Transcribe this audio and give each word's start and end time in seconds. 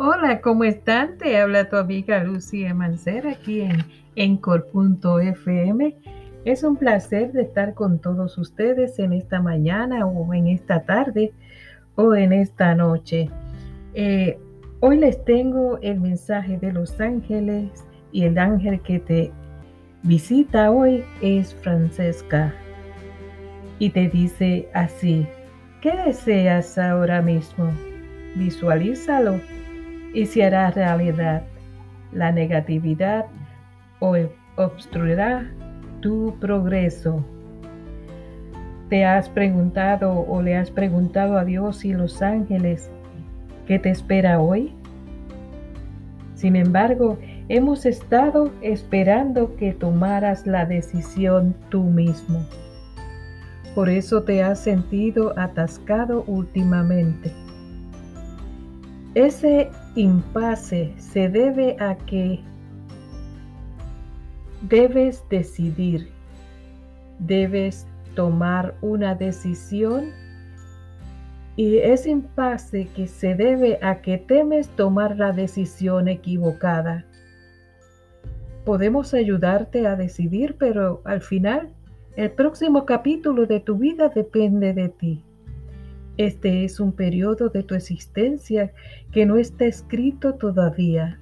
Hola, 0.00 0.40
¿cómo 0.42 0.62
están? 0.62 1.18
Te 1.18 1.36
habla 1.38 1.68
tu 1.68 1.74
amiga 1.74 2.22
Lucía 2.22 2.72
Mancera 2.72 3.32
aquí 3.32 3.62
en 3.62 3.84
Encore.fm. 4.14 5.96
Es 6.44 6.62
un 6.62 6.76
placer 6.76 7.32
de 7.32 7.42
estar 7.42 7.74
con 7.74 7.98
todos 7.98 8.38
ustedes 8.38 9.00
en 9.00 9.12
esta 9.12 9.42
mañana 9.42 10.06
o 10.06 10.32
en 10.32 10.46
esta 10.46 10.84
tarde 10.84 11.32
o 11.96 12.14
en 12.14 12.32
esta 12.32 12.76
noche. 12.76 13.28
Eh, 13.92 14.38
hoy 14.78 14.98
les 14.98 15.24
tengo 15.24 15.80
el 15.82 15.98
mensaje 15.98 16.58
de 16.58 16.72
los 16.72 17.00
ángeles 17.00 17.84
y 18.12 18.22
el 18.22 18.38
ángel 18.38 18.80
que 18.82 19.00
te 19.00 19.32
visita 20.04 20.70
hoy 20.70 21.02
es 21.22 21.56
Francesca 21.56 22.54
y 23.80 23.90
te 23.90 24.08
dice 24.08 24.68
así, 24.74 25.26
¿qué 25.80 25.90
deseas 26.06 26.78
ahora 26.78 27.20
mismo? 27.20 27.72
Visualízalo 28.36 29.40
y 30.14 30.26
se 30.26 30.44
hará 30.44 30.70
realidad. 30.70 31.42
La 32.12 32.32
negatividad 32.32 33.26
obstruirá 34.56 35.50
tu 36.00 36.34
progreso. 36.40 37.24
¿Te 38.88 39.04
has 39.04 39.28
preguntado 39.28 40.12
o 40.12 40.40
le 40.40 40.56
has 40.56 40.70
preguntado 40.70 41.36
a 41.36 41.44
Dios 41.44 41.84
y 41.84 41.92
los 41.92 42.22
ángeles 42.22 42.90
qué 43.66 43.78
te 43.78 43.90
espera 43.90 44.40
hoy? 44.40 44.74
Sin 46.34 46.56
embargo, 46.56 47.18
hemos 47.48 47.84
estado 47.84 48.52
esperando 48.62 49.56
que 49.56 49.72
tomaras 49.72 50.46
la 50.46 50.64
decisión 50.64 51.54
tú 51.68 51.82
mismo. 51.82 52.46
Por 53.74 53.90
eso 53.90 54.22
te 54.22 54.42
has 54.42 54.60
sentido 54.60 55.34
atascado 55.36 56.24
últimamente. 56.26 57.32
Ese 59.14 59.70
impasse 59.98 60.94
se 60.96 61.28
debe 61.28 61.76
a 61.80 61.96
que 61.96 62.40
debes 64.62 65.24
decidir, 65.28 66.08
debes 67.18 67.84
tomar 68.14 68.76
una 68.80 69.16
decisión 69.16 70.12
y 71.56 71.78
ese 71.78 72.10
impasse 72.10 72.86
que 72.94 73.08
se 73.08 73.34
debe 73.34 73.80
a 73.82 74.00
que 74.00 74.18
temes 74.18 74.68
tomar 74.68 75.16
la 75.16 75.32
decisión 75.32 76.06
equivocada. 76.06 77.04
Podemos 78.64 79.14
ayudarte 79.14 79.88
a 79.88 79.96
decidir, 79.96 80.54
pero 80.58 81.02
al 81.04 81.22
final 81.22 81.74
el 82.14 82.30
próximo 82.30 82.86
capítulo 82.86 83.46
de 83.46 83.58
tu 83.58 83.76
vida 83.76 84.08
depende 84.10 84.74
de 84.74 84.90
ti. 84.90 85.24
Este 86.18 86.64
es 86.64 86.80
un 86.80 86.92
periodo 86.92 87.48
de 87.48 87.62
tu 87.62 87.76
existencia 87.76 88.72
que 89.12 89.24
no 89.24 89.36
está 89.36 89.66
escrito 89.66 90.34
todavía. 90.34 91.20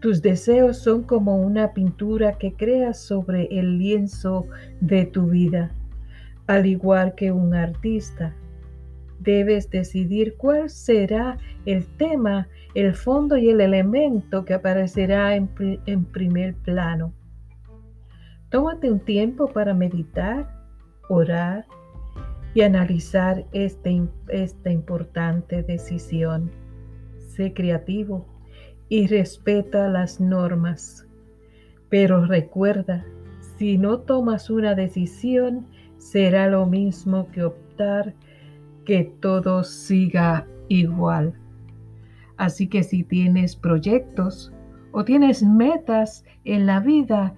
Tus 0.00 0.20
deseos 0.20 0.78
son 0.78 1.04
como 1.04 1.36
una 1.36 1.72
pintura 1.72 2.36
que 2.36 2.52
creas 2.52 2.98
sobre 2.98 3.44
el 3.56 3.78
lienzo 3.78 4.46
de 4.80 5.06
tu 5.06 5.28
vida, 5.28 5.70
al 6.48 6.66
igual 6.66 7.14
que 7.14 7.30
un 7.30 7.54
artista. 7.54 8.34
Debes 9.20 9.70
decidir 9.70 10.34
cuál 10.36 10.68
será 10.68 11.38
el 11.64 11.86
tema, 11.96 12.48
el 12.74 12.94
fondo 12.94 13.36
y 13.36 13.50
el 13.50 13.60
elemento 13.60 14.44
que 14.44 14.54
aparecerá 14.54 15.36
en, 15.36 15.48
en 15.86 16.04
primer 16.06 16.56
plano. 16.56 17.14
Tómate 18.48 18.90
un 18.90 18.98
tiempo 18.98 19.46
para 19.46 19.74
meditar, 19.74 20.50
orar, 21.08 21.64
y 22.54 22.62
analizar 22.62 23.46
este, 23.52 24.02
esta 24.28 24.70
importante 24.70 25.62
decisión. 25.62 26.50
Sé 27.18 27.52
creativo 27.54 28.26
y 28.88 29.06
respeta 29.06 29.88
las 29.88 30.20
normas. 30.20 31.06
Pero 31.88 32.26
recuerda, 32.26 33.04
si 33.58 33.78
no 33.78 34.00
tomas 34.00 34.50
una 34.50 34.74
decisión, 34.74 35.66
será 35.98 36.48
lo 36.48 36.66
mismo 36.66 37.30
que 37.30 37.44
optar 37.44 38.14
que 38.84 39.04
todo 39.20 39.64
siga 39.64 40.46
igual. 40.68 41.34
Así 42.36 42.66
que 42.66 42.82
si 42.82 43.04
tienes 43.04 43.56
proyectos 43.56 44.52
o 44.90 45.04
tienes 45.04 45.42
metas 45.42 46.24
en 46.44 46.66
la 46.66 46.80
vida, 46.80 47.34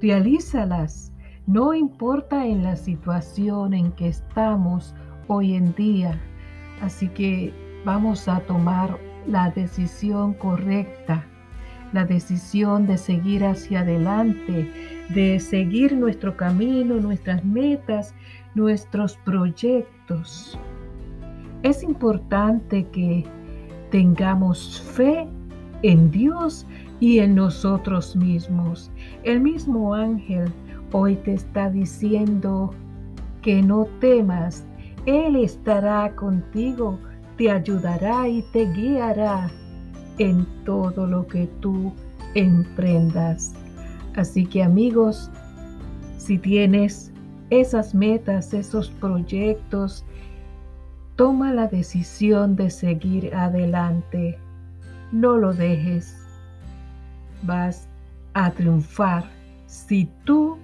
realízalas 0.00 1.12
no 1.48 1.72
importa 1.72 2.44
en 2.44 2.62
la 2.62 2.76
situación 2.76 3.72
en 3.72 3.90
que 3.92 4.08
estamos 4.08 4.94
hoy 5.28 5.54
en 5.54 5.74
día. 5.74 6.20
Así 6.82 7.08
que 7.08 7.54
vamos 7.86 8.28
a 8.28 8.40
tomar 8.40 8.98
la 9.26 9.50
decisión 9.50 10.34
correcta, 10.34 11.24
la 11.94 12.04
decisión 12.04 12.86
de 12.86 12.98
seguir 12.98 13.46
hacia 13.46 13.80
adelante, 13.80 14.70
de 15.08 15.40
seguir 15.40 15.96
nuestro 15.96 16.36
camino, 16.36 16.96
nuestras 16.96 17.42
metas, 17.42 18.14
nuestros 18.54 19.16
proyectos. 19.24 20.58
Es 21.62 21.82
importante 21.82 22.84
que 22.88 23.24
tengamos 23.90 24.82
fe 24.82 25.26
en 25.80 26.10
Dios 26.10 26.66
y 27.00 27.20
en 27.20 27.36
nosotros 27.36 28.14
mismos. 28.16 28.90
El 29.22 29.40
mismo 29.40 29.94
ángel 29.94 30.52
Hoy 30.92 31.16
te 31.16 31.34
está 31.34 31.68
diciendo 31.68 32.74
que 33.42 33.62
no 33.62 33.86
temas. 34.00 34.64
Él 35.04 35.36
estará 35.36 36.14
contigo, 36.16 36.98
te 37.36 37.50
ayudará 37.50 38.26
y 38.26 38.42
te 38.52 38.72
guiará 38.72 39.50
en 40.18 40.46
todo 40.64 41.06
lo 41.06 41.26
que 41.26 41.46
tú 41.60 41.92
emprendas. 42.34 43.54
Así 44.16 44.46
que 44.46 44.62
amigos, 44.62 45.30
si 46.16 46.38
tienes 46.38 47.12
esas 47.50 47.94
metas, 47.94 48.54
esos 48.54 48.90
proyectos, 48.90 50.04
toma 51.16 51.52
la 51.52 51.68
decisión 51.68 52.56
de 52.56 52.70
seguir 52.70 53.34
adelante. 53.34 54.38
No 55.12 55.36
lo 55.36 55.52
dejes. 55.52 56.16
Vas 57.42 57.88
a 58.32 58.50
triunfar 58.50 59.24
si 59.66 60.08
tú 60.24 60.56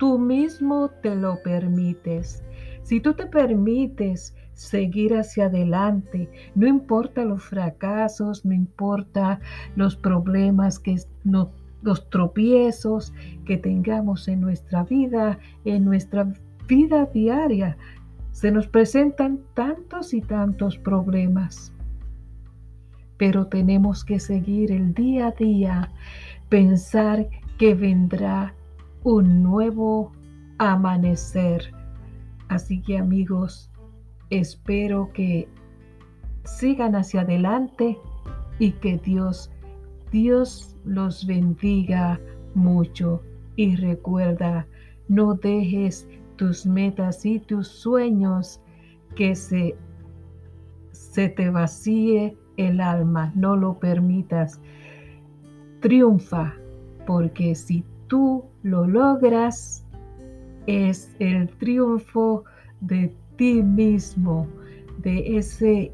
tú 0.00 0.18
mismo 0.18 0.88
te 1.02 1.14
lo 1.14 1.42
permites. 1.42 2.42
Si 2.82 3.00
tú 3.00 3.12
te 3.12 3.26
permites 3.26 4.34
seguir 4.54 5.14
hacia 5.14 5.44
adelante, 5.44 6.30
no 6.54 6.66
importa 6.66 7.22
los 7.22 7.44
fracasos, 7.44 8.46
no 8.46 8.54
importa 8.54 9.40
los 9.76 9.96
problemas 9.96 10.78
que 10.78 10.96
los 11.82 12.08
tropiezos 12.08 13.12
que 13.44 13.58
tengamos 13.58 14.26
en 14.26 14.40
nuestra 14.40 14.84
vida, 14.84 15.38
en 15.66 15.84
nuestra 15.84 16.32
vida 16.66 17.04
diaria, 17.04 17.76
se 18.32 18.50
nos 18.50 18.68
presentan 18.68 19.40
tantos 19.52 20.14
y 20.14 20.22
tantos 20.22 20.78
problemas. 20.78 21.74
Pero 23.18 23.48
tenemos 23.48 24.02
que 24.02 24.18
seguir 24.18 24.72
el 24.72 24.94
día 24.94 25.26
a 25.26 25.32
día, 25.32 25.92
pensar 26.48 27.28
que 27.58 27.74
vendrá 27.74 28.54
un 29.04 29.42
nuevo 29.42 30.12
amanecer. 30.58 31.72
Así 32.48 32.82
que 32.82 32.98
amigos, 32.98 33.70
espero 34.30 35.10
que 35.12 35.48
sigan 36.44 36.94
hacia 36.94 37.22
adelante 37.22 37.98
y 38.58 38.72
que 38.72 38.98
Dios, 38.98 39.50
Dios 40.10 40.76
los 40.84 41.26
bendiga 41.26 42.20
mucho. 42.54 43.22
Y 43.56 43.76
recuerda, 43.76 44.66
no 45.08 45.34
dejes 45.34 46.08
tus 46.36 46.64
metas 46.64 47.24
y 47.26 47.40
tus 47.40 47.68
sueños 47.68 48.60
que 49.14 49.34
se, 49.34 49.76
se 50.92 51.28
te 51.28 51.50
vacíe 51.50 52.36
el 52.56 52.80
alma. 52.80 53.32
No 53.34 53.56
lo 53.56 53.78
permitas. 53.78 54.60
Triunfa, 55.80 56.54
porque 57.06 57.54
si 57.54 57.84
tú 58.10 58.44
lo 58.64 58.86
logras, 58.86 59.86
es 60.66 61.14
el 61.20 61.48
triunfo 61.56 62.44
de 62.80 63.14
ti 63.36 63.62
mismo, 63.62 64.46
de 64.98 65.38
ese, 65.38 65.92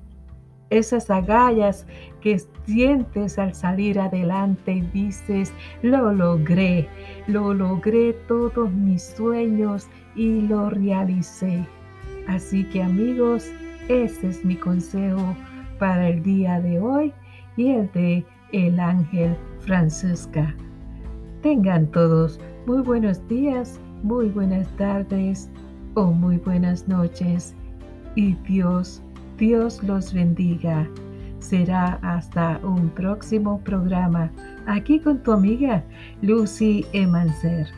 esas 0.70 1.10
agallas 1.10 1.86
que 2.22 2.40
sientes 2.64 3.38
al 3.38 3.54
salir 3.54 4.00
adelante 4.00 4.72
y 4.72 4.80
dices, 4.80 5.52
lo 5.82 6.10
logré, 6.12 6.88
lo 7.28 7.54
logré 7.54 8.14
todos 8.26 8.72
mis 8.72 9.02
sueños 9.02 9.86
y 10.16 10.40
lo 10.40 10.70
realicé. 10.70 11.64
Así 12.26 12.64
que 12.64 12.82
amigos, 12.82 13.52
ese 13.88 14.28
es 14.28 14.44
mi 14.44 14.56
consejo 14.56 15.36
para 15.78 16.08
el 16.08 16.22
día 16.22 16.60
de 16.60 16.80
hoy 16.80 17.12
y 17.56 17.68
el 17.68 17.92
de 17.92 18.24
el 18.52 18.80
ángel 18.80 19.36
Francisca. 19.60 20.54
Tengan 21.43 21.87
todos 21.88 22.41
muy 22.67 22.81
buenos 22.83 23.27
días, 23.29 23.79
muy 24.03 24.29
buenas 24.29 24.69
tardes 24.77 25.49
o 25.94 26.06
muy 26.06 26.38
buenas 26.38 26.88
noches 26.88 27.55
y 28.15 28.35
Dios, 28.49 29.03
Dios 29.38 29.83
los 29.83 30.12
bendiga. 30.12 30.88
Será 31.38 31.99
hasta 32.03 32.59
un 32.65 32.88
próximo 32.91 33.61
programa 33.61 34.31
aquí 34.67 34.99
con 34.99 35.23
tu 35.23 35.33
amiga 35.33 35.85
Lucy 36.23 36.85
Emancer. 36.93 37.69